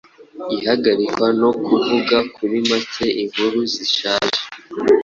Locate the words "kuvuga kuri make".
1.65-3.07